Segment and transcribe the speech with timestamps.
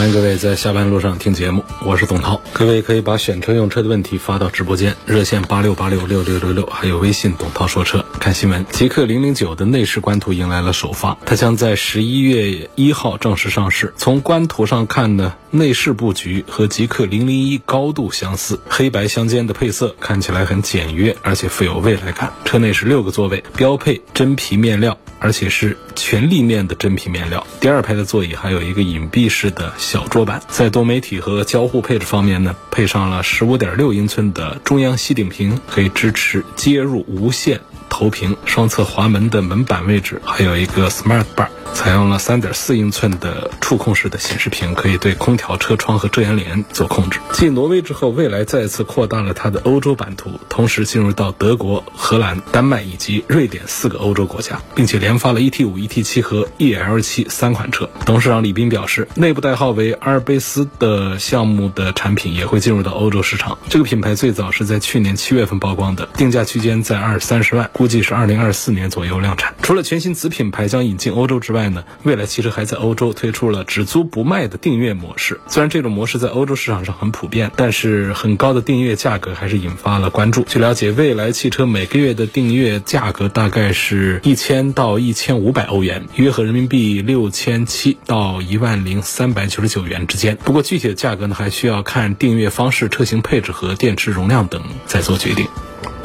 [0.00, 2.40] 欢迎各位在下班路上听节目，我是董涛。
[2.54, 8.02] 各位可以把选车用车的问题发到直播间，热线八六八六六六六六，还有微信董涛说车。
[8.18, 13.92] 看新闻，极氪零零九的内饰官图迎来了首发，它将在十一月一号正式上市。
[13.98, 22.32] 从官图上看呢，内饰布局和极氪零零一高度相似，黑白相间的配色看起来很简约，而且富有未来感。
[22.46, 24.96] 车内是六个座位，标配真皮面料。
[25.20, 30.42] 而且是全立面的真皮面料，第二排的座椅还有一个隐蔽式的小桌板。
[30.48, 37.60] 在多媒体和交互配置方面呢，配上了十五点六英寸的中央吸顶屏，可以支持接入无线
[37.90, 38.34] 投屏。
[38.46, 41.48] 双侧滑门的门板位置还有一个 Smart Bar。
[41.72, 47.20] 采用了3.4英寸的触控式的显示屏，可以对空调车窗和遮阳帘做控制。
[47.32, 57.88] 继挪威之后，蔚来再次扩大了它的欧洲版图，同时进入到德国、荷兰、丹麦以及瑞典四个欧洲国家，并且连发了 ET5、ET7 和 EL7 三款车。
[58.04, 63.56] 董事长李斌表示，内部代号为阿尔卑斯的项目的产品也会进入到欧洲市场。
[63.68, 69.54] 这个品牌最早是在去年七月份曝光的，定价区间在二三十万，估计是二零二四年左右量产。
[69.62, 75.40] 除了全新子品牌将引进欧洲之外，呢，蔚来汽车还在欧洲推出了只租不卖的订阅模式。
[75.46, 80.42] 虽然这种模式在欧洲市场上很普遍，但是很高的订阅价格还是引发了关注。
[80.42, 90.36] 据了解，蔚来汽车每个月的订阅价格大概是一千到一千五百欧元，约合人民币六千七到一万零三百九十九元之间。
[90.44, 95.46] 不过具体的价格呢，还需要看订阅方式、车型配置和电池容量等再做决定。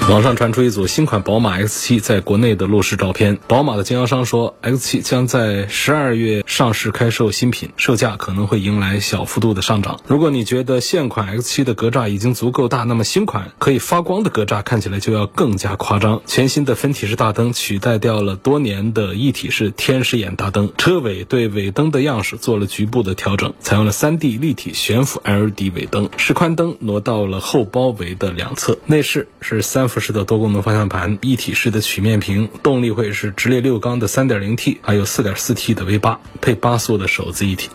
[0.09, 3.39] 网上传出一组新款宝马 X7 在国内的路试照片。
[3.47, 9.99] 宝马的经销商说，X7 将在十二月上市开售新品，售价可能会迎来小幅度的上涨。
[10.07, 16.21] 如果你觉得现款 X7 的格栅已经足够大，那么新款可以发光的格栅看起来就要更加夸张。
[16.27, 28.77] 全新的分体式大灯取代掉了多年的一体式天使眼大灯，车尾对尾灯的样式做了局部的调整，采用了 3D 立体悬浮 LED 尾灯，示宽灯挪到了后包围的两侧。
[28.85, 29.89] 内饰是三。
[29.89, 37.69] 辐式的多功能方向盘，一体式的曲面屏，动力会是直列六缸的 3.0T，还有 4.4T 的 V8，配八速的手自一体。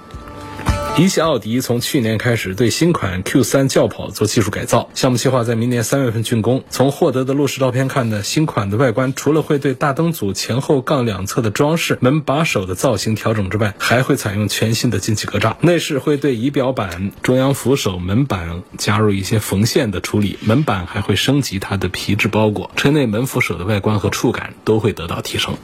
[0.98, 6.62] 一汽奥迪从去年开始对新款 Q3 轿跑做技术改造，项目计划在明年三月份竣工。
[6.68, 15.56] 从获得的路试照片看呢，新款的外观除了会对大灯组前后杠两侧的装饰、门把手的造型调整之外，还会采用全新的进气格栅。
[15.60, 25.56] 内饰会对仪表板、中央扶手、门板加入一些缝线的处理，门板还会升级它的皮质包裹，车内门扶手的外观和触感都会得到提升。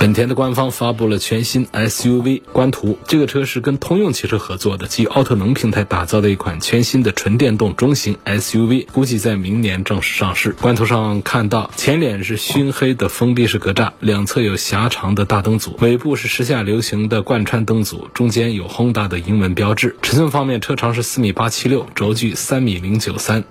[0.00, 10.54] 本田的官方发布了全新 SUV 官图，这个车是跟通用汽车合作的，基于奥特能平台打造的一款全新的纯电动中型 SUV，估计在明年正式上市。
[10.60, 19.96] 官图上看到，前脸是熏黑的封闭式格栅，两侧有狭长的大灯组，尾部是时下流行的贯穿灯组，中间有宏大的英文标志。
[20.00, 23.42] 尺寸方面，车长是四米八七六，轴距三米零九三。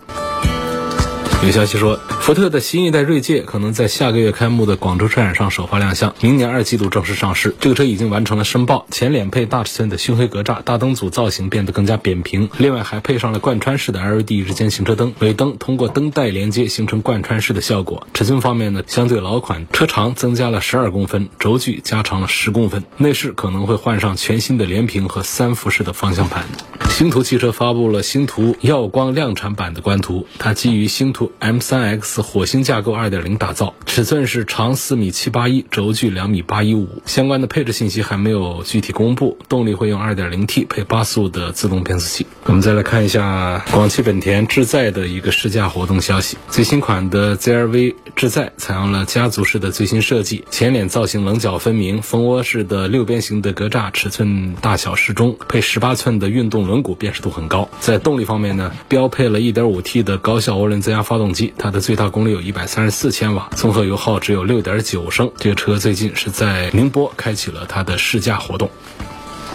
[1.46, 7.56] 有消息说，福特的新一代锐界可能在下个月开幕的广州车展上首发亮相，明年二季度正式上市。
[7.62, 18.06] 这个车已经完成了申报，前脸配大尺寸的熏黑格栅，大灯组造型变得更加扁平，另外还配上了贯穿式的 LED 日间行车灯，尾灯通过灯带连接形成贯穿式的效果。
[18.14, 22.84] 尺寸方面呢，相对老款，车长增加了十二公分，轴距加长了十公分。
[22.98, 26.44] 内饰可能会换上全新的连屏和三辐式的方向盘。
[26.90, 31.27] 星途汽车发布了星途耀光量产版的官图，它基于星途。
[31.40, 36.88] M3X 火星架构2.0打造，尺寸是长四米七八一，轴距两米八一五。
[37.06, 39.38] 相关的配置信息还没有具体公布。
[39.50, 42.26] 动力会用 2.0T 配八速的自动变速器。
[42.46, 46.38] 我们再来看一下广汽本田智在的一个试驾活动消息。
[46.50, 57.68] 最新款的 ZR-V 智在采用了家族式的最新设计，前脸造型棱角分明，蜂窝式的六边形的格栅，尺寸大小适中，配十八寸的运动轮毂，辨识度很高。
[57.82, 61.17] 在动力方面呢，标配了 1.5T 的高效涡轮增压发。
[61.18, 65.32] 发动机，它的最大功率有一百三十四千瓦，综合油耗只有六点九升。
[65.40, 68.70] 这个车最近是在宁波开启了它的试驾活动。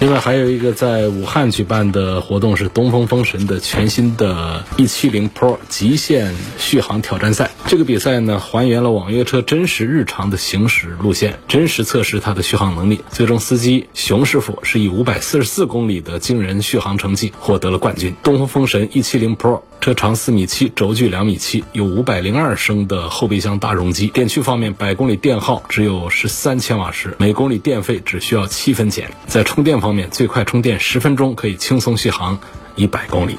[0.03, 7.53] 另外还有一个在武汉举办的活动是东风风神的全新的 E70 Pro 极限续航挑战赛。
[7.69, 13.05] 这个比赛呢，还原了网约车真实日常的行驶路线，真实测试它的续航能力。
[13.11, 18.17] 最终，司机熊师傅是以五百四十四公里的惊人续航成绩获得了冠军。
[18.25, 24.09] 东风风神 E70 Pro 车长四米七，轴距两米七，有五百零二升的后备箱大容积。
[24.09, 29.09] 电驱方面，百公里电耗只有十三千瓦时，每公里电费只需要七分钱。
[29.29, 32.39] 在充电方面，最快充电十分钟可以轻松续航
[32.77, 33.37] 一百公里。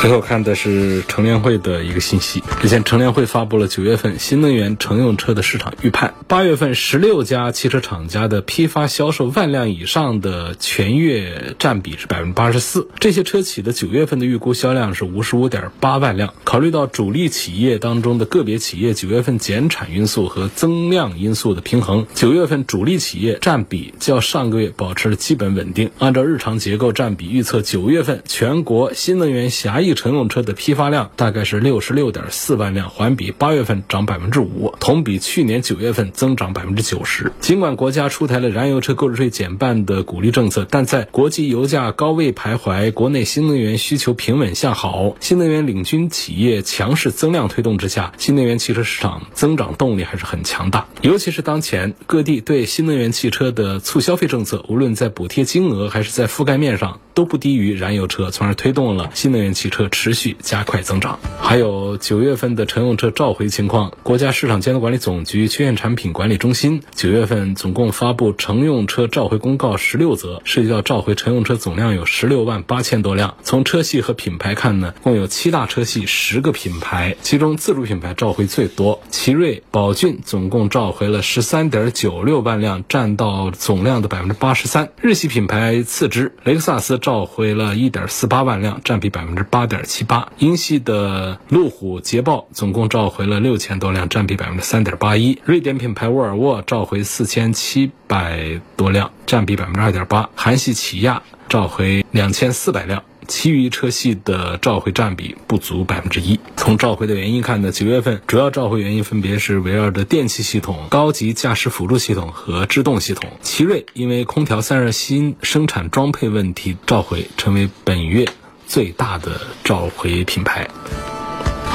[0.00, 2.42] 最后看的是乘联会的一个信息。
[2.62, 6.14] 之前乘联会发布了九月份新能源乘用车的市场预判。
[6.26, 12.88] 八月份十六家汽车厂家的批发销售万辆以上的全月占比是百分之八十四。
[12.98, 16.32] 这些车企的九月份的预估销量是五十五点八万辆。
[16.44, 25.90] 考虑到主力企业当中的个别企业九月份减产因素和增量因素的平衡，九月份主力企业占比较上个月保持了基本稳定。
[25.98, 37.32] 按照日常结构占比预测，九月份全国新能源狭义乘用车的批发量大概是六十六点四万辆，环比八月份涨百分之五，同比去年九月份增长百分之九十。
[37.40, 50.86] 尽管国家出台了燃油车购置税减半的鼓励政策，但在国际油价高位徘徊、国内新能源需求平稳向好、新能源领军企业强势增量推动之下，新能源汽车市场增长动力还是很强大。
[51.02, 59.80] 尤其是当前各地对新能源汽车的促消费政策，无论在补贴金额还是在覆盖面上，都不低于燃油车，从而推动了新能源汽车。
[59.90, 61.18] 持续加快增长。
[61.40, 73.34] 还有九月份的乘用车召回情况，国家市场监督管理总局缺陷产品管理中心九月份总共发布乘用车召回公告十六则，涉及到召回乘用车总量有十六万八千多辆。
[73.42, 84.90] 从车系和品牌看呢，共有七大车系十个品牌，其中自主品牌召回最多，奇瑞、宝骏总共召回了十三点九六万辆，占到总量的百分之八十三。
[85.00, 89.66] 日系品牌次之，雷克萨斯召召回了一点四八万辆，占比百分之八。
[89.66, 95.36] 点七八，英系的路虎、捷豹总共召回了六千多辆，占比百分之三点八一。
[95.44, 100.30] 瑞典品牌沃尔沃召回四千七百多辆，占比百分之二点八。
[100.36, 106.38] 韩系起亚召回两千四百辆，其余车系的召回占比不足百分之一。
[106.56, 113.30] 从召回的原因看呢，九月份主要召回原因分别是围绕着电气系统、高级驾驶辅助系统和制动系统。
[113.40, 118.26] 奇瑞因为空调散热芯生产装配问题召回，成为本月。
[118.66, 120.68] 最大的召回品牌。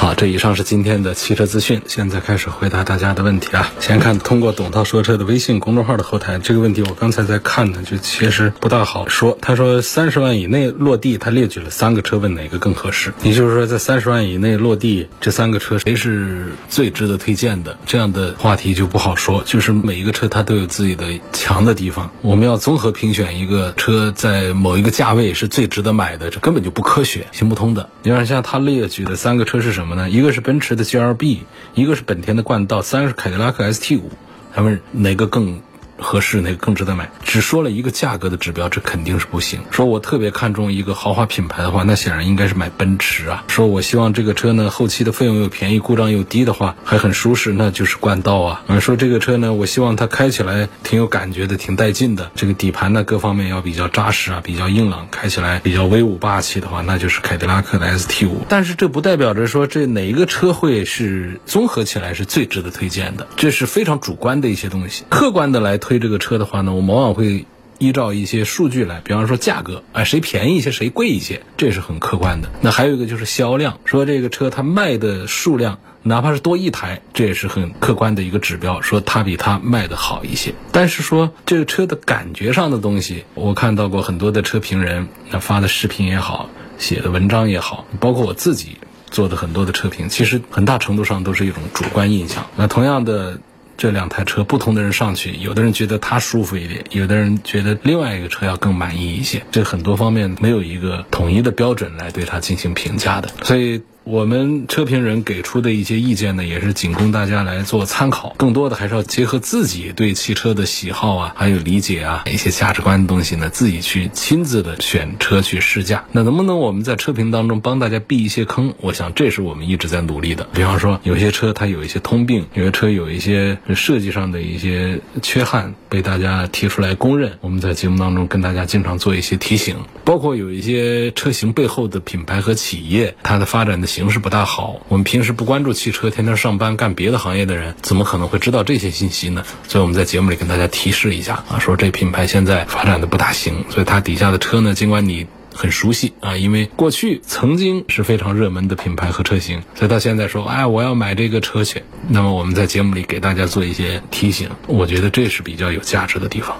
[0.05, 1.81] 好，这以上是今天的汽车资讯。
[1.87, 3.73] 现在开始回答大家的问题啊。
[3.79, 9.35] 先看通过董涛说车的微信公众号的后台，这个问题我刚才在看呢，就其实不大好说。
[9.41, 13.11] 他说三十万以内落地，他列举了三个车，问哪个更合适？
[13.23, 17.75] 也就是说，在三十万以内落地，这三个车谁是最值得推荐的？
[17.87, 19.41] 这样的话题就不好说。
[19.43, 27.89] 就是每一个车它都有自己的强的地方，我们要综合评选一个车在某一个价位是最值得买的，这根本就不科学，行不通的。
[28.03, 29.94] 你看，像他列举的三个车是什么？
[30.09, 31.39] 一个是奔驰的 GLB，
[31.73, 34.11] 一个是本田的冠道，三个是凯迪拉克 ST 五。
[34.53, 35.61] 他们哪个更？
[35.97, 39.61] 合适那个更值得买，只说了一个价格的指标，这肯定是不行。
[39.71, 43.43] 说我特别看重一个豪华品牌的话，那显然应该是买奔驰啊。
[43.47, 48.63] 说我希望这个车呢，后期的费用又便宜，故障又低的话，还很舒适，那就是冠道啊。
[48.67, 52.29] 嗯，说这个车呢，我希望它开起来挺有感觉的，挺带劲的。
[52.35, 58.45] 这个底盘呢，各方面要比较扎实啊，比较硬朗，开起来比较威武霸气的话，那就是凯迪拉克的 ST 五。
[58.49, 65.05] 但是这不代表着说这哪一个车会是综合起来是最值得推荐的，这是非常主观的一些东西。
[65.07, 65.79] 客观的来。
[65.85, 67.45] 推这个车的话呢，我往往会
[67.77, 72.49] 依照一些数据来，比方说价格，哎，谁便宜一些，谁贵一些，这是很客观的。
[72.61, 80.55] 那还有一个就是销量，说这个车它卖的数量，哪怕是多一台，这也是很客观的一个指标，说它比它卖的好一些。
[80.71, 86.49] 但是说这个车的感觉上的东西，我看到过很多的车评人那发的视频也好，
[86.79, 88.77] 写的文章也好，包括我自己
[89.11, 92.47] 做的很多的车评，其实很大程度上都是一种主观印象。
[92.55, 93.37] 那同样的。
[93.77, 99.41] 这两台车，不同的人上去，有的人觉得它舒服一点，有的人觉得另外一个车要更满意一些。
[99.51, 103.81] 这很多方面没有一个统一的标准来对它进行评价的，所以。
[104.05, 108.35] 我们车评人给出的一些意见呢，也是仅供大家来做参考。
[108.37, 116.05] 更多的还是要结合自己对汽车的喜好啊，还有理解啊，一些价值观的东西呢，自己去亲自的选车去试驾。
[116.11, 118.75] 那能不能我们在车评当中帮大家避一些坑？
[118.79, 120.47] 我想这是我们一直在努力的。
[120.53, 127.39] 比方说，有些车它有一些通病，有些车有一些设计上的一些缺憾被大家提出来公认。
[127.41, 133.94] 我们在节目当中跟大家经常做一些提醒，包括有一些车型背后的品牌和企业，它的发展的。
[133.95, 134.81] 形势不大好。
[134.89, 139.45] 我们平时不关注汽车，天天上班干别的行业的人，怎么可能会知道这些信息呢？
[139.69, 145.25] 所以我们在节目里跟大家提示一下啊，说这品牌现在发展的不大行，所以它底下的车呢，尽管你。
[145.57, 151.81] 很熟悉啊，因为过去曾经是非常热门的品牌和车型，所以到现在说，哎，我要买这个车去。
[152.09, 156.57] 那么我们在节目里给大家做一些提醒，我觉得这是比较有价值的地方。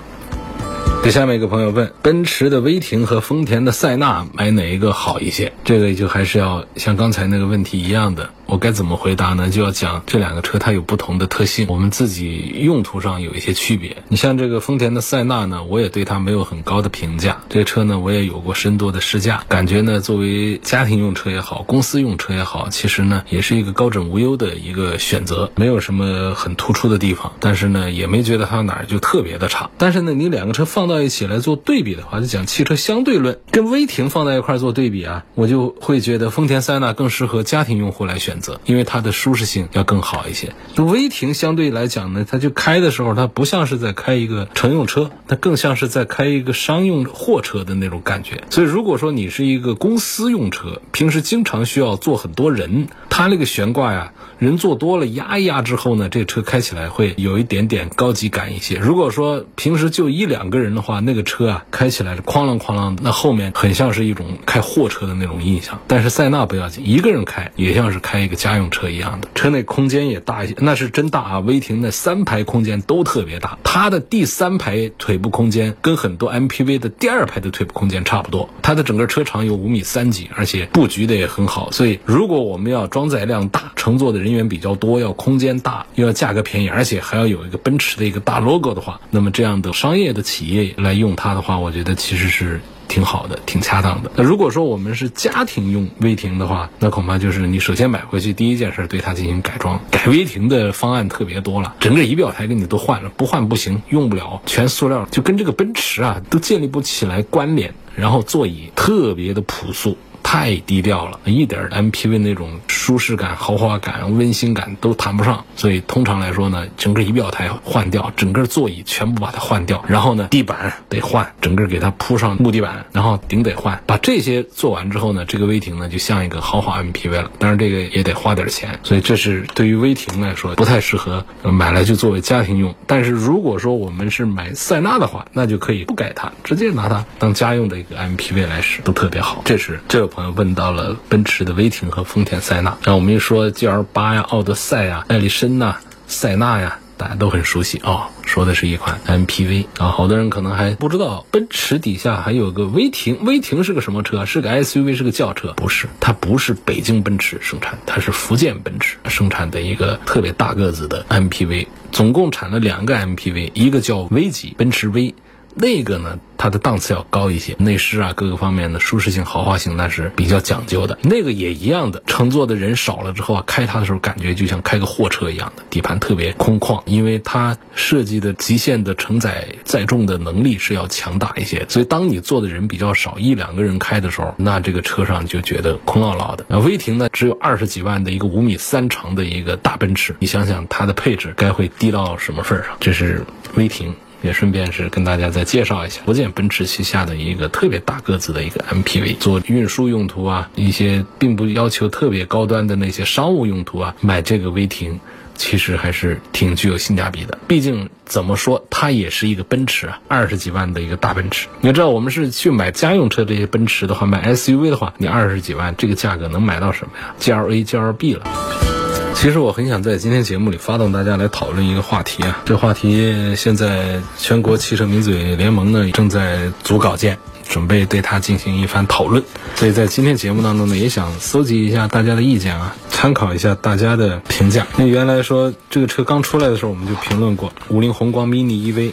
[1.06, 5.54] 这下面一个朋友问，奔驰的威霆和丰田的塞纳买哪一个好一些？
[5.64, 8.28] 这个就还是要像刚才那个问题一样的。
[8.48, 9.50] 我该怎么回答呢？
[9.50, 13.98] 就要讲这两个车它有不同的特性，我们自己用途上有一些区别。
[14.08, 17.42] 你像这个丰田的塞纳呢，我也对它没有很高的评价。
[17.50, 27.32] 这个车呢，我也有过深度的试驾，感觉呢，作为家庭用车也好，公司用车也好，其实呢，也是一个高枕无忧的一个选择，没有什么很突出的地方。
[27.40, 29.70] 但是呢，也没觉得它哪儿就特别的差。
[29.78, 38.35] 但是呢，你两个车放到一起来做对比的话，就讲汽车相对论，跟威霆放在一块做对比啊，我就会觉得丰田塞纳更适合家庭用户来选。
[38.36, 40.54] 选择，因为它的舒适性要更好一些。
[40.76, 48.44] 那威霆相对来讲呢，它就开的时候，它不像是在开一个乘用车，它更像是在开一个商用货车的那种感觉。
[48.50, 54.12] 所以，如果说你是一个公司用车，平时经常需要坐很多人，它那个悬挂呀。
[54.38, 58.76] 人坐多了，压一压之后呢，这车开起来会有一点点高级感一些。
[58.76, 65.80] 如果说平时就一两个人的话，那个车啊开起来是哐啷哐啷的，那后面很像是一种开货车的那种印象。
[65.88, 71.40] 但是塞纳不要紧，一个人开也像是开一个家用车一样的，车内空间也大一些，那是真大啊！
[71.40, 78.50] 威霆的三排空间都特别大，它的第三排腿部空间跟很多 MPV 的第二排的腿部空间差不多。
[78.62, 81.72] 它的整个车长有五米三几，而且布局的也很好。
[81.72, 92.62] 所以如果我们要装载量大，乘坐的人员比较多，要空间大，又要价格便宜，而且还要有一个奔驰的一个大 logo 的话，那么这样的商业的企业来用它的话，我觉得其实是
[92.96, 94.10] 挺好的，挺恰当的。
[94.16, 109.98] 那如果说我们是家庭用威霆的话，那恐怕就是你首先买回去第一件事对它进行改装，改威霆的方案特别多了，整个仪表台给你都换了，不换不行，用不了，全塑料，就跟这个奔驰啊都建立不起来关联，然后座椅特别的朴素。
[110.28, 115.46] 太低调了，一点 MPV 那种舒适感、豪华感、温馨感都谈不上。
[115.56, 123.80] 所以通常来说呢，整个仪表台换掉，整个座椅全部把它换掉，然后呢，地板得换，整个给它铺上木地板，然后顶得换。
[123.86, 127.32] 把这些做完之后呢，这个威霆呢就像一个豪华 MPV 了。
[127.38, 132.74] 当然这个也得花点钱，所以这是对于威霆来说不太适合买来就作为家庭用。
[132.88, 139.44] 但是如果说我们是买塞纳的话，那就可以不改它，直接拿它当家用的一个 MPV 来使，都特别好。
[139.46, 140.10] 这是这。
[140.16, 145.76] 朋友问到了奔驰的威霆和丰田塞纳，然后我们一说 GL 八呀、奥德赛呀、艾力绅呐、
[146.08, 148.04] 塞纳呀，大家都很熟悉哦。
[148.24, 153.26] 说的是一款 MPV 啊，好多人可能还不知道，奔驰底下还有个威霆。
[153.26, 154.26] 威霆是个什么车？
[154.26, 155.52] 是个 SUV，是个轿车？
[155.58, 161.68] 不是，它不是北京奔驰生产，它是福建奔驰生产的一个特别大个子的 MPV。
[161.92, 165.14] 总共产了两个 MPV，一个叫威级，奔驰威。
[165.56, 170.98] 那个呢，它的档次要高一些，内饰啊各个方面的舒适性、豪华性那是比较讲究的。
[171.02, 181.66] 那个也一样的，乘坐的人少了之后啊，开它的时候感觉就像开个货车一样的，底盘特别空旷，因为它设计的极限的承载载重的能力是要强大一些。
[181.70, 186.46] 所以当你坐的人比较少，一两个人开的时候，那这个车上就觉得空落落的。
[186.50, 192.76] 那威霆呢，只有二十几万的一个五米三长的一个大奔驰，你想想它的配置该会低到什么份上？
[192.82, 193.96] 这是威霆。
[194.26, 205.00] 也顺便是跟大家再介绍一下，福建奔驰旗下的一个特别大个子的一个 MPV，做运输用途啊，一些并不要求特别高端的那些商务用途啊，买这个威霆，
[205.36, 207.38] 其实还是挺具有性价比的。
[207.48, 211.48] 毕竟怎么说，它也是一个奔驰啊，二十几万的一个大奔驰。
[211.62, 218.75] 你要知道，我们是去买家用车这些奔驰的话，买 SUV 的话，你二十几万这个价格能买到什么呀？GLA、GLB 了。
[219.16, 227.18] 其实我很想在今天节目里发动大家来讨论一个话题啊，这话题现在全国汽车名嘴联盟呢正在组稿件，
[227.48, 229.24] 准备对它进行一番讨论。
[229.56, 234.68] 所以在今天节目当中呢，也想搜集一下大家的意见啊，参考一下大家的评价。
[234.78, 238.92] 那原来说这个车刚出来的时候，我们就评论过五菱宏光 mini EV。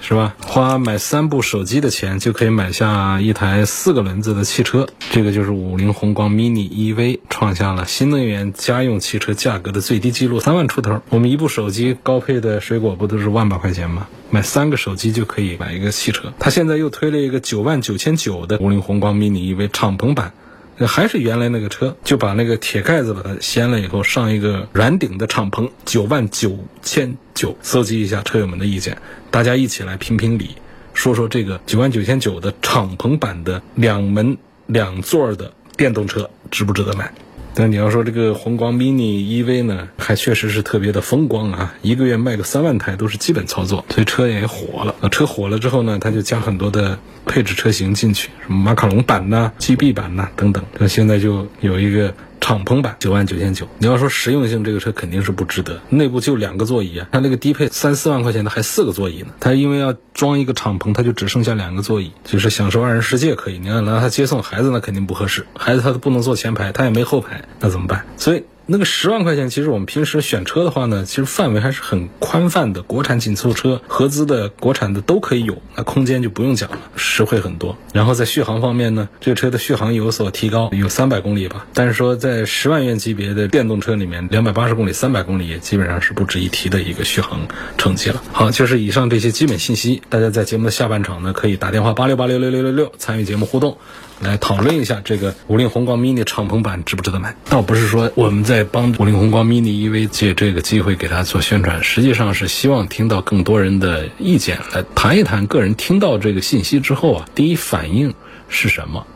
[0.00, 0.34] 是吧？
[0.40, 11.00] 花买三部手机的钱就可以买下一台四个轮子的汽车，这个就是五菱宏光 mini EV 创下了新能源家用汽车价格的最低记录，三万出头。
[11.10, 14.08] 我们一部手机高配的水果不都是万把块钱吗？
[14.30, 16.32] 买三个手机就可以买一个汽车。
[16.38, 20.32] 它现在又推了一个九万九千九的五菱宏光 mini EV 敞篷版。
[20.86, 27.56] 还是原来那个车，就把那个铁盖子把它掀了以后，上一个软顶的敞篷，九万九千九。
[27.62, 28.96] 搜集一下车友们的意见，
[29.30, 30.50] 大家一起来评评理，
[30.94, 37.12] 说说这个九万九千九的敞篷版的两门两座的电动车值不值得买？
[37.54, 44.94] 但你要说这个宏光 mini EV 呢，还确实是特别的风光啊，一个月卖个三万台都是基本操作，所以车也火了。
[45.10, 50.64] 车火了之后呢，它就加很多的配置车型进去，什么马卡龙版呐、GB 版呐等等。
[50.78, 52.14] 那现在就有一个。
[52.50, 55.80] 敞篷版九万九千九，你要说实用性，这个车肯定是不值得。
[55.88, 59.28] 内部就两个座椅啊，它那个低配三四万块钱的还四个座椅呢。
[59.38, 63.60] 它因为要装一个敞篷，它就只剩下两个座椅，就是享受二人世界可以。
[63.60, 65.46] 你要拿它接送孩子，那肯定不合适。
[65.56, 68.04] 孩子他都不能坐前排，他也没后排，那怎么办？
[68.16, 68.42] 所以。
[68.72, 72.82] 那个十万块钱，其实我们平时选车的话呢，其实范围还是很宽泛的。
[72.82, 77.76] 国产紧凑车、合资的、国产的都可以有，那空间就不用讲了，实惠很多。
[77.92, 81.66] 然后在续航方面呢，这个车的续航有所提高，有三百公里吧。
[81.74, 88.22] 但是说在十万元级别的电动车里面，两百八十公里、三百公里也基本上是不值一提的一个续航成绩了。
[88.30, 93.78] 好，就是以上这些基本信息，大家在节目的下半场呢，可以打电话八六八六六六六六参与节目互动。
[94.20, 97.34] 来讨论一下这个五菱宏光 mini 敞篷版值不值得买？
[97.48, 108.14] 倒不是说我们在帮五菱宏光 mini EV 借这个机会给他做宣传，实际上是希望听到更多人的意见，来谈一谈个人听到这个信息之后啊，第一反应
[108.48, 109.06] 是什么？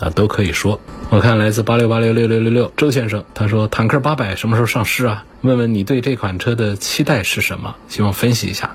[0.00, 0.80] 啊，都可以说。
[1.10, 5.24] 我看来自八六八六六六六六周先生，他说坦克八百什么时候上市啊？
[5.42, 7.76] 问问你对这款车的期待是什么？
[7.88, 8.74] 希望分析一下。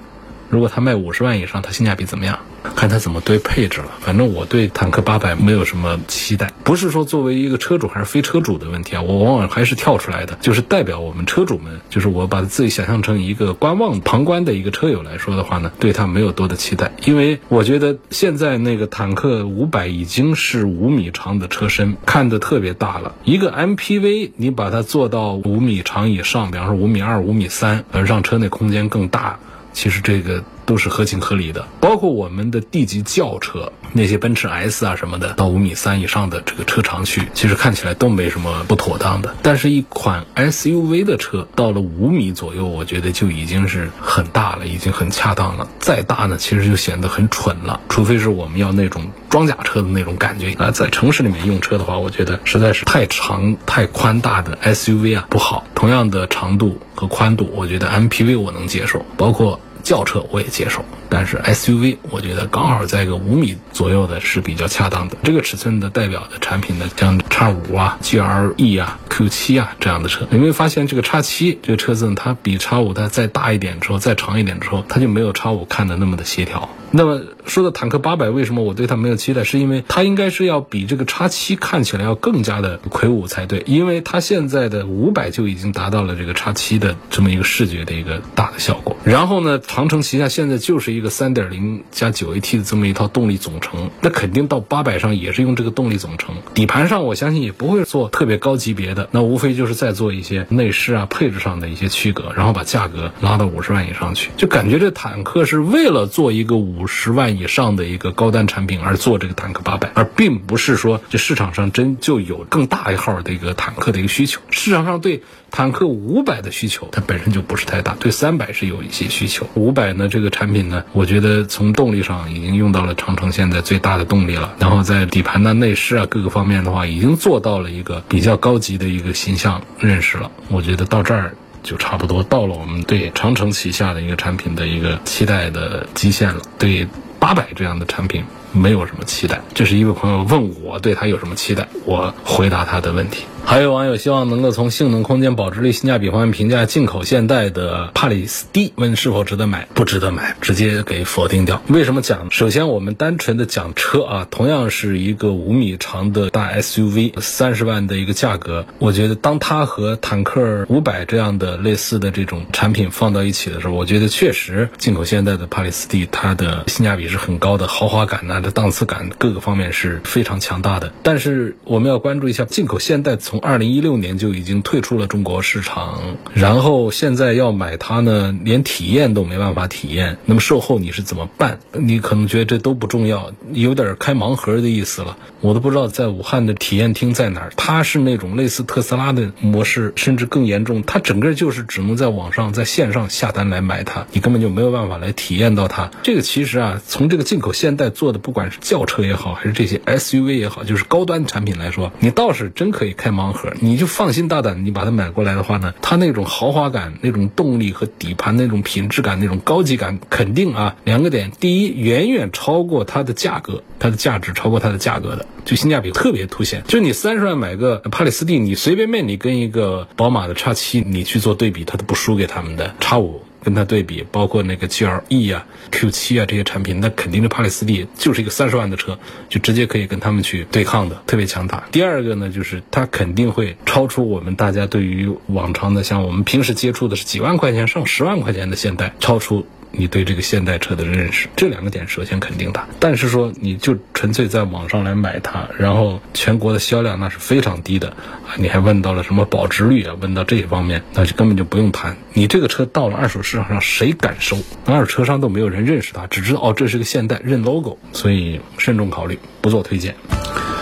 [0.49, 2.39] 如果它卖五十万以上，它性价比怎么样？
[2.75, 3.87] 看它怎么堆配置了。
[4.01, 23.15] 反正我对坦克八百没有什么期待，不是说作为一个车主还是非车主的问题啊，我往往还是跳出来的，就是代表我们车主们，就是我把自己想象成一个观望旁观的一个车友来说的话呢，对它没有多的期待，因为我觉得现在那个坦克五百已经是五米长的车身，看得特别大了。
[23.23, 29.39] 一个 MPV 你把它做到五米长以上，比方说五米二、五米三，呃，让车内空间更大。
[29.79, 39.33] 其实这个都是合情合理的，包括我们的 D 级轿车，那些奔驰 S 啊什么的，到五米三以上的这个车长去，其实看起来都没什么不妥当的。
[39.41, 45.65] 但是，一款 SUV 的车到了五米左右，我觉得就已经是很大了，已经很恰当了。
[45.79, 47.79] 再大呢，其实就显得很蠢了。
[47.87, 55.63] 除非是我们要那种装甲车的那种感觉啊，在城市里面用车的话，我觉得实在是太长太宽大的 SUV 啊不好。
[55.73, 59.57] 同样的长度和宽度，我觉得 MPV 我能接受，包括。
[59.83, 65.17] 轿车我也接受，但是 SUV 我觉得刚好在一个五米左右的是比较恰当的。
[65.23, 72.13] 这个尺寸的代表的产品呢，像叉五啊、GLE 啊、Q 七啊这样的车，有没有发现这个叉七这个车子呢？
[72.15, 76.69] 它比叉五它再大一点之后，再长一点之后，它就没有叉五看的那么的协调。
[76.91, 79.43] 那么说到坦克八百，为什么我对它没有期待？
[79.43, 88.97] 是因为它应该是要比这个叉七看起来要更加的魁梧才对，因为它现在的五百就已经达到了这个叉七的这么一个视觉的一个大的效果。
[89.03, 96.35] 然后呢，长城旗下现在就是一个三点零加九 AT 的这么一套动力总成，那肯定到八百上也是用这个动力总成。
[96.53, 106.59] 底盘上我相信也不会做特别高级别的，那无非就是再做一些内饰啊配置上的一些区隔，然后把价格拉到五十万以上去，就感觉这坦克是为了做一个。
[106.59, 114.41] 五十万以上的一个高端产品而做这个坦克八百，而并不是说这市场上真就有更大一号的一个坦克的一个需求。
[114.49, 119.47] 市场上对坦克五百的需求，它本身就不是太大，对三百是有一些需求。
[119.55, 130.31] 五百呢，这个产品呢，我觉得从动力上已经用到了长城现在最大的动力了，然后在底盘的内饰啊各个方面的话，已经做到了一个比较高级的一个形象认识了。
[130.49, 131.35] 我觉得到这儿。
[131.61, 136.41] 就差不多到了我们对长城旗下的一个产品的一个期待的极限了。
[136.57, 136.87] 对
[137.19, 139.41] 八百这样的产品没有什么期待。
[139.53, 143.25] 这是一位朋友问我对他有什么期待，我回答他的问题。
[143.45, 149.67] 还有网友希望能够从性能、空间、保值率、性价比方面评价进口现代的帕里斯蒂，问是否值得买？
[149.73, 151.61] 不值得买，直接给否定掉。
[151.67, 152.29] 为什么讲？
[152.29, 170.93] 首先，我们单纯的讲车啊，同样是一个五米长的大 SUV，三十万的一个价格，我觉得当它和坦克五百这样的类似的这种产品放到一起的时候，我觉得确实进口现代的帕里斯蒂它的性价比是很高的，豪华感呐、的档次感各个方面是非常强大的。
[171.01, 180.17] 但是我们要关注一下进口现代从二零一六年就已经退出了中国市场，然后现在要买它呢，连体验都没办法体验。
[180.25, 181.59] 那么售后你是怎么办？
[181.73, 185.17] 你可能觉得这都不重要，有点开盲盒的意思了。
[185.41, 187.51] 我都不知道在武汉的体验厅在哪儿。
[187.55, 190.83] 它是那种类似特斯拉的模式，甚至更严重。
[190.83, 195.91] 它整个就是只能在网上在线上下单来买它，你根本就没有办法来体验到它。
[196.03, 203.18] 这个其实啊，从这个进口现代做的，不管是轿车也好，还是这些 SUV 也好，就是高端产品来说，你倒是真可以开盲。
[203.19, 216.63] 盲盒，你就放心大胆，你把它买过来的话呢，它那种豪华感、那种动力和底盘那种品质感、那种高级感，肯定啊，两个点，第一，远远超过它的价格，它的价值超过它的价格的，就性价比特别凸显。
[216.67, 223.21] 就你三十万买个帕里斯蒂，你随便便你跟一个宝马的叉七，你去做对比，它都不输给他们的叉五。
[223.43, 228.99] 跟它对比，包括那个 GLE 啊、Q 七啊这些产品，那肯定是帕里斯蒂就是一个三十万的车，
[229.29, 231.63] 就直接可以跟他们去对抗的，特别强大。
[231.71, 239.45] 第二个呢，就是它肯定会超出我们大家对于往常的，像我们平时接触的是几万块钱上十万块钱的现代，超出。
[239.71, 242.67] 你对这个现代车的认识，这两个点首先肯定它。
[242.79, 248.35] 但是说你就纯粹在网上来买它，然后全国的销量那是非常低的啊！
[248.37, 249.95] 你还问到了什么保值率啊？
[250.01, 251.95] 问到这些方面，那就根本就不用谈。
[252.13, 254.37] 你这个车到了二手市场上，谁敢收？
[254.65, 259.95] 二手车商都没有人认识它，只知道哦这是个现代，认 logo，所以慎重考虑，不做推荐。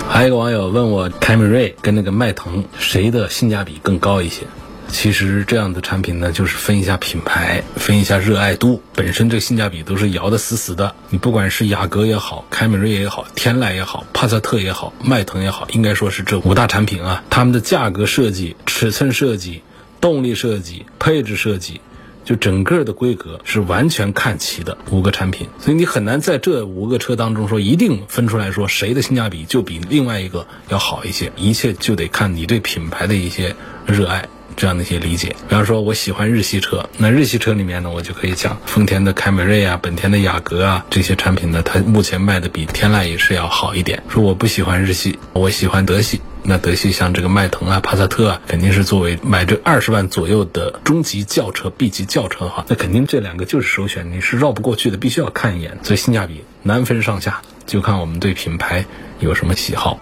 [0.09, 4.43] 还有一个网友问我，凯美瑞跟那个迈腾谁的性价比更高一些？
[4.89, 10.95] 其实这样的产品呢，就是分一下品牌，分一下热爱度，本身这个性价比都是摇得死死的。
[11.09, 19.61] 你不管是雅阁也好，凯美瑞也好，天籁也好，帕萨特也好，迈腾也好，应该说是这五大产品啊，它们的价格设计、尺寸设计、
[20.01, 21.81] 动力设计、配置设计，
[22.25, 25.47] 就整个的规格是完全看齐的五个产品。
[25.59, 34.27] 所以你很难在这五个车当中说一定分出来说谁的性价比就比另外一个要好一些，一切就得看你对品牌的一些热爱。
[34.57, 44.01] 这样的一些理解，比方说我喜欢日系车，那日系车里面呢，我就可以讲丰田的凯美瑞啊，本田的雅阁啊这些产品呢，它目前卖的比天籁也是要好一点。
[44.09, 55.77] 说我不喜欢日系，我喜欢德系，那德系像这个迈腾啊、帕萨特啊，肯定是作为买这二十万左右的中级轿车、B 级轿车的话，那肯定这两个就是首选，你是绕不过去的，必须要看一眼。
[55.83, 58.85] 所以性价比难分上下，就看我们对品牌
[59.19, 59.99] 有什么喜好。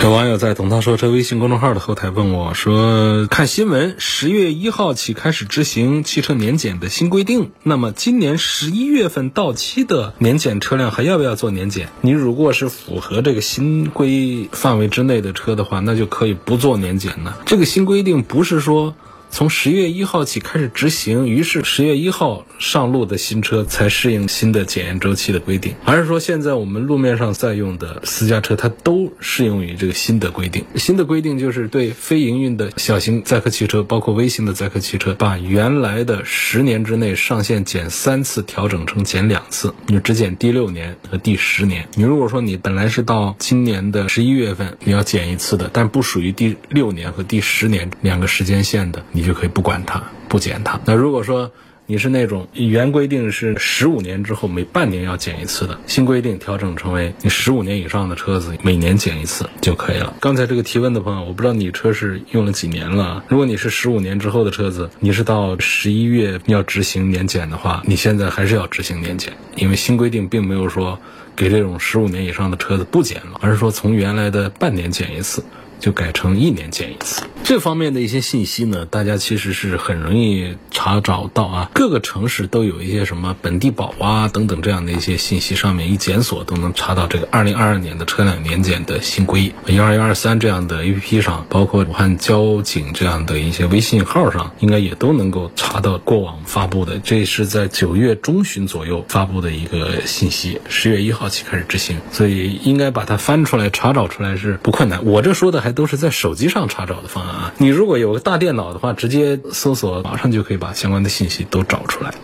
[0.00, 11.88] 有网友在“董涛说车”微信公众号的后台问我说：“看新闻，十月一号起开始执行汽车年检的新规定，那么今年十一月份到期的年检车辆还要不要做年检？
[12.00, 17.36] 你如果是符合这个新规范围之内的车的话，那就可以不做年检了。
[17.44, 18.94] 这个新规定不是说。”
[19.30, 30.64] 从十月一号起开始执行，于是十月一号上路的新车才适应新的检验周期的规定，而是说现在我们路面上在用的私家车，它都适用于这个新的规定。
[30.74, 41.86] 新的规定就是对非营运的小型载客汽车，包括微型的载客汽车，把原来的十年之内上限减三次调整成减两次，你只减第六年和第十年。
[41.94, 49.04] 你如果说你本来是到今年的十一月份你要减一次的，但不属于第六年和第十年两个时间线的。
[49.18, 50.78] 你就可以不管它，不检它。
[50.84, 51.50] 那如果说
[51.86, 60.14] 你是那种原规定是十五年之后每半年要检一次的，新规定调整成为你十五年以上的车子每年检一次就可以了。
[60.20, 63.24] 刚才这个提问的朋友，我不知道你车是用了几年了。
[63.26, 70.96] 如果你是十五年之后的车子，你是到十一月要执行年检的话，你现在还是要执行年检，因为新规定并没有说
[71.34, 75.42] 给这种十五年以上的车子不检了，而是说从原来的半年检一次。
[75.78, 81.70] 就改成一年检一次，这方面的一些信息呢，大家其实是很容易查找到啊。
[81.72, 89.52] 各个城市都有一些什么本地保啊等等这样的一些信息，上面一检索都能查到这个二零二二年的车辆年检的新规。
[89.66, 96.98] 幺二幺二三这样的 A P P 上，包括武汉交警这样的一些微信号上，应该也都能够查到过往发布的。
[96.98, 105.04] 这是在九月中旬左右发布的一个信息，十月一号起开始执行，所以应该把它翻出来查找出来是不困难。
[105.04, 105.67] 我这说的还。
[105.72, 107.52] 都是在手机上查找的方案啊！
[107.58, 112.14] 你如果有个大电脑的话，直接搜索，马上就可以把相关的信息都找出来。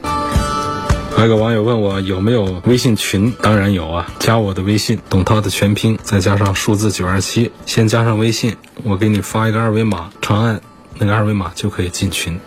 [1.16, 10.60] 还有个网友问我有没有微信群，当然有啊，加我的微信，董涛的全拼，再加上数字九二七，先加上微信，我给你发一个二维码，长按
[10.98, 12.40] 那个二维码就可以进群。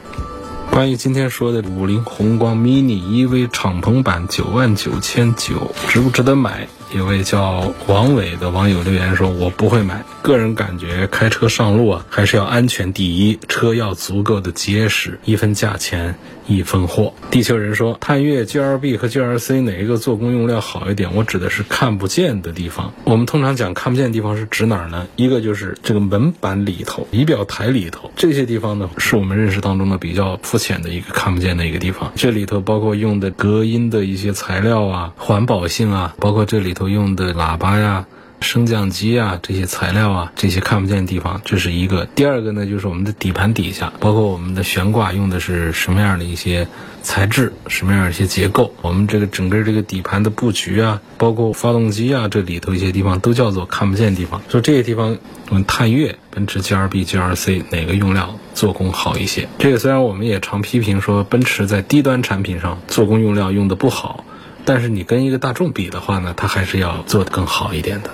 [0.69, 6.67] 关于今天说的五菱宏光 mini EV 敞篷版九万九千九，值不值得买？
[6.93, 16.15] 有位叫王伟的网友留言说：“我不会买，个人感觉开车上路啊，还是要安全第一，车要足够的结实，一分价钱
[16.47, 21.13] 一分货。”地球人说：“探岳 GLB 和 GLC 哪一个做工用料好一点？
[21.13, 22.93] 我指的是看不见的地方。
[23.03, 25.07] 我们通常讲看不见的地方是指哪儿呢？
[25.17, 32.11] 一个就是这个门板里头、仪表台里头这些地方呢，是我们认识当中的比较肤浅的一个看不见的一个地方。
[32.15, 38.05] 这里头包括用的隔音的一些材料啊、环保性啊，包括这里。”头用的喇叭呀、
[38.39, 42.05] 升降机啊这些材料啊这些看不见的地方，这是一个。
[42.05, 46.67] 第二个呢，就是我们的底盘底下，包括我们的悬挂用的是什么样的一些
[47.01, 54.41] 材质，什么样的一些结构，我们这个整个这个底盘的布局啊，包括发动机啊这里头一些地方都叫做看不见地方。
[54.49, 55.17] 说这些地方，
[55.49, 59.49] 我们探岳、奔驰 GLB、GLC 哪个用料做工好一些？
[59.57, 64.23] 这个虽然我们也常批评说奔驰在低端产品上做工用料用的不好。
[64.63, 68.09] 但是你跟一个大众比的话呢，它还是要做得更好一点的。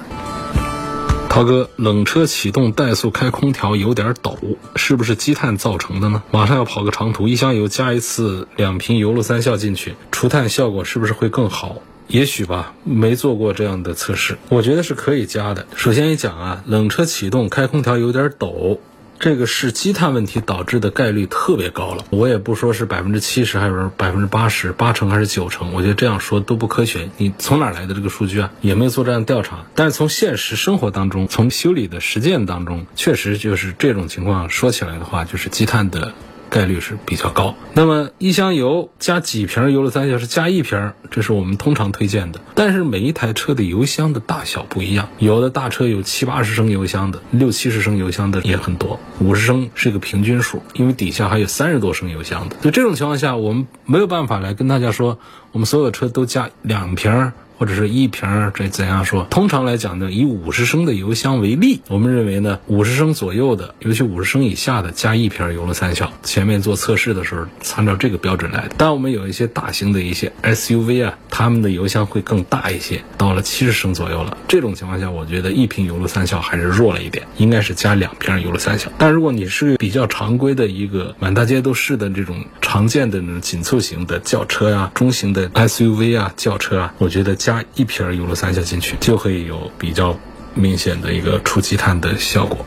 [1.34, 4.38] 涛哥，冷车启动怠速开空调有点抖，
[4.76, 6.22] 是不是积碳造成的呢？
[6.30, 11.78] 马上要跑个长途，一箱油加一次两瓶油路三效进去，除碳效果是不是会更好？
[12.08, 15.66] 也许吧，没做过这样的测试，我觉得是可以加的。
[15.76, 18.80] 首先一讲啊，冷车启动开空调有点抖。
[19.24, 27.10] 这个是积碳问题导致的概率特别高了，我也不说是百分之七十还是百分之八十，八成还是九成，我觉得这样说都不科学。
[27.16, 28.52] 你从哪来的这个数据啊？
[28.60, 29.66] 也没有做这样调查。
[29.76, 34.50] 但是从现实生活当中，从修理的实践当中，确实就是这种情况。
[34.50, 36.12] 说起来的话，就是积碳的。
[36.54, 37.56] 概率是比较高。
[37.74, 40.28] 那么一箱油加几瓶油了三小时？
[40.28, 42.40] 加一瓶，这是我们通常推荐的。
[42.54, 52.56] 但是每一台车的油箱的大小不一样，有的大车有七八十升油箱的，六七十升油箱的也很多，五十升是个平均数，因为底下还有三十多升油箱的。
[52.62, 55.18] 就这种情况下，我们没有办法来跟大家说，
[55.52, 57.34] 我们所有车都加两瓶。
[57.58, 59.26] 或者是一瓶这怎样说？
[59.30, 66.12] 通常来讲呢，以五十升的油箱为例，我们认为呢，五十升左右的，尤其五十升以下的，加一瓶油了三效。
[66.24, 68.76] 前面做测试的时候，参照这个标准来的。
[68.78, 74.38] 但我们有一些大型的一些 SUV 啊，他们的油箱会更大一些，到了七十升左右了。
[74.48, 78.92] 这种情况下，我觉得一瓶油了三效还是弱了一点，应该是加两瓶油了三效。
[78.98, 87.64] 但如果你是比较常规的一个满大街都是的这种常见的那种紧凑型的轿车呀、中型的 SUV 啊、轿车啊，我觉得加。
[87.76, 90.18] 一瓶儿油了三下进去，就可以有比较
[90.54, 92.66] 明显的一个除积碳的效果。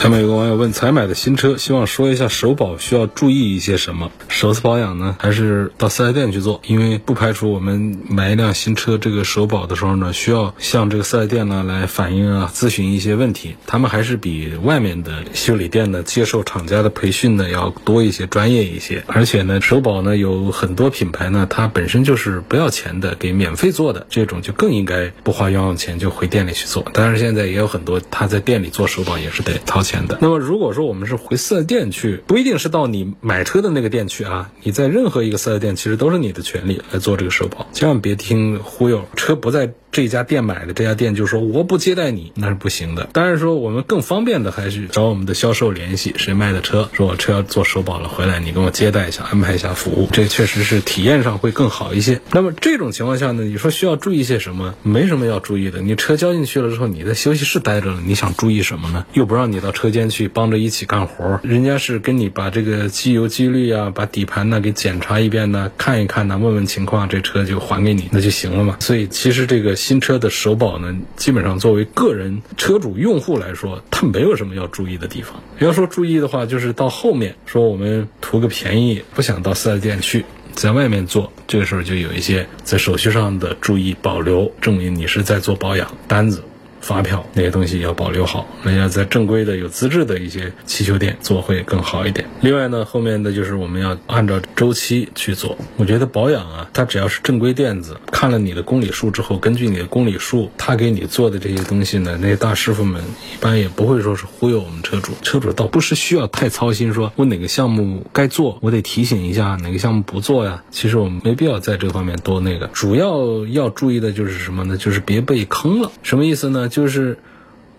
[0.00, 4.10] 下面有个网友问：才买的新车，希望说一下首保需要注意一些什么？
[4.28, 6.62] 首次保养呢，还是到四 S 店去做？
[6.64, 13.56] 因为不排除我们买一辆新车，这个首保的时候呢，需要向这个四 S 店呢来反映啊、咨询一些问题。
[13.66, 19.04] 他们还是比外面的修理店呢接受厂家的培训呢要多一些、专业一些。
[19.06, 26.86] 而且呢，首保呢有很多品牌呢，它本身就是不要钱的，给免费做的，这种就更应该不花冤枉钱就回店里去做。
[26.94, 29.89] 当然，现在也有很多他在店里做首保也是得掏钱。
[29.90, 30.18] 钱的。
[30.20, 39.72] 那么如果说我们是回四 S 店去，不一定是到你买车的那个店去啊，你在任何一个四 S 店，其实都是你的权利来做这个社保，千万别听忽悠，车不在。
[39.92, 43.08] 这家店买的这家店就说我不接待你，那是不行的。
[43.12, 52.20] 当然说我们更方便的还是找我们的销售联系，谁卖的车，说我车要做首保了，回来你跟我接待一下，安排一下服务，这确实是体验上会更好一些。
[52.30, 54.76] 那么这种情况下呢，你说需要注意些什么？
[54.84, 55.80] 没什么要注意的。
[55.80, 59.04] 你车交进去了之后，你在休息室待着了，你想注意什么呢？
[59.14, 68.76] 又不让你到车间去帮着一起干活，人家是跟你把这个机油机滤啊，把底盘呢给检查一遍呢，看一看呢，问问情况，这车就还给你，那就行了嘛。
[68.78, 69.74] 所以其实这个。
[69.80, 75.42] 新车的首保呢，基本上作为个人车主用户来说，它没有什么要注意的地方。
[75.58, 86.42] 要说注意的话，就是到后面说我们图个便宜，不想到四 S 店去，在外面做，这个时候就有一些在手续上的注意保留，证明你是在做保养单子。
[86.80, 92.26] 发票那些东西要保留好，那要在正规的有资质的一些汽修店做会更好一点。
[92.40, 95.56] 另外呢，后面的就是我们要按照周期去做。
[95.76, 105.12] 我觉得保养啊，它只要是正规店子，看了你的公里数之后，根据你的公里数，他给你做的这些东西呢，那些大师傅们一般也不会说是忽悠我们车主。
[105.22, 110.62] 车主倒不是需要太操心，说我哪个项目该做，我得提醒一下哪个项目不做呀。
[110.70, 112.66] 其实我们没必要在这方面多那个。
[112.68, 114.76] 主要要注意的就是什么呢？
[114.76, 115.90] 就是别被坑了。
[116.02, 116.68] 什么意思呢？
[116.70, 117.18] 就是。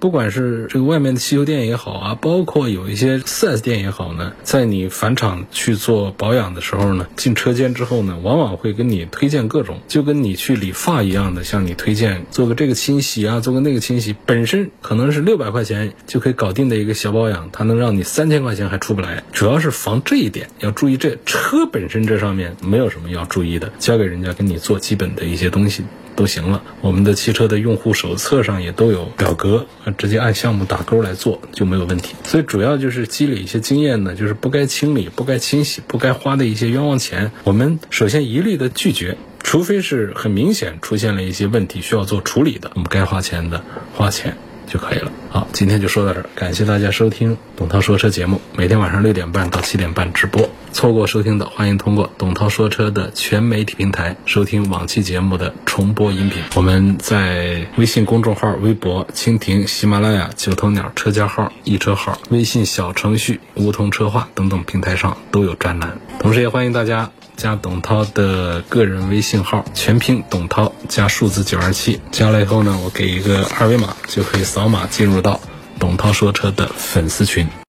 [0.02, 25.84] 不管是这个外面的汽修店也好啊，包括有一些 4S 店也好呢，在你返厂去做保养的时候呢，进车间之后呢，往往会跟你推荐各种，就跟你去理发一样的，向你推荐做个这个清洗啊，做个那个清洗，本身可能是六百块钱就可以搞定的一个小保养，它能让你三千块钱还出不来，主要是防这一点，要注意这车本身这上面没有什么要注意的，交给人家给你做基本的一些东西。
[26.22, 29.66] 都行了，我们的汽车的用户手册上也都有表格，
[29.98, 32.14] 直接按项目打勾来做就没有问题。
[32.24, 43.64] 所以主要就是积累一些经验呢，就是不该清理、不该清洗、不该花的一些冤枉钱，我们首先一律的拒绝，除非是很明显出现了一些问题需要做处理的，我们该花钱的
[43.96, 45.12] 花钱就可以了。
[45.32, 50.51] 好，今天就说到这儿，感谢大家收听董涛说车节目，每天晚上六点半到七点半直播。
[50.74, 56.42] 错过收听的，欢迎通过董涛说车的全媒体平台收听往期节目的重播音频。
[56.56, 66.00] 我们在微信公众号、微博、蜻蜓、喜马拉雅、九头鸟车家号、易车号、微信小程序、梧桐车话等等平台上都有专栏。
[66.20, 72.00] 同时，也欢迎大家加董涛的个人微信号，全拼董涛加数字九二七。
[72.12, 75.40] 加了以后呢，我给一个二维码，就可以扫码进入到
[75.78, 77.46] 董涛说车的粉丝群。